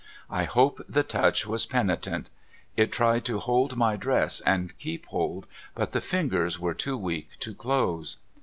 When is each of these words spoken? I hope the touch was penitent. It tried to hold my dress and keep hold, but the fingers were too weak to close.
I 0.31 0.45
hope 0.45 0.81
the 0.89 1.03
touch 1.03 1.45
was 1.45 1.67
penitent. 1.67 2.31
It 2.75 2.91
tried 2.91 3.23
to 3.25 3.37
hold 3.37 3.75
my 3.77 3.97
dress 3.97 4.41
and 4.43 4.75
keep 4.79 5.05
hold, 5.05 5.45
but 5.75 5.91
the 5.91 6.01
fingers 6.01 6.57
were 6.59 6.73
too 6.73 6.97
weak 6.97 7.29
to 7.41 7.53
close. 7.53 8.17